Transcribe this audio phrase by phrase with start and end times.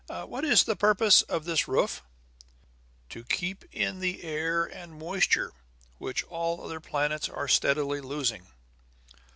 [0.25, 2.01] ]"What is the purpose of this roof?"
[3.09, 5.51] "To keep in the air and moisture,
[5.99, 8.47] which all other planets are steadily losing.